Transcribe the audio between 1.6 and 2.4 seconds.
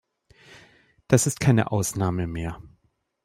Ausnahme